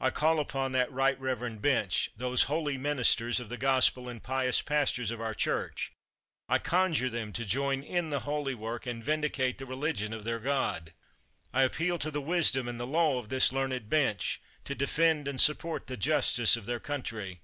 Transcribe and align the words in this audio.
I 0.00 0.10
call 0.10 0.40
upon 0.40 0.72
that 0.72 0.90
right 0.90 1.16
rev 1.20 1.38
erend 1.40 1.62
bench, 1.62 2.10
those 2.16 2.42
holy 2.50 2.76
ministers 2.76 3.38
of 3.38 3.48
the 3.48 3.56
Gospel, 3.56 4.08
and 4.08 4.20
pious 4.20 4.60
pastors 4.60 5.12
of 5.12 5.20
our 5.20 5.34
Church— 5.34 5.92
I 6.48 6.58
conjure 6.58 7.08
them 7.08 7.32
to 7.32 7.44
join 7.44 7.84
in 7.84 8.10
the 8.10 8.18
holy 8.26 8.56
work, 8.56 8.86
and 8.86 9.04
vindicate 9.04 9.58
the 9.58 9.64
religion 9.66 10.12
of 10.12 10.24
their 10.24 10.40
God. 10.40 10.94
I 11.52 11.62
appeal 11.62 12.00
to 12.00 12.10
the 12.10 12.20
wisdom 12.20 12.66
and 12.66 12.80
the 12.80 12.88
law 12.88 13.20
of 13.20 13.28
this 13.28 13.52
learned 13.52 13.88
bench, 13.88 14.40
to 14.64 14.74
defend 14.74 15.28
and 15.28 15.40
support 15.40 15.86
the 15.86 15.96
justice 15.96 16.56
of 16.56 16.66
their 16.66 16.80
country. 16.80 17.42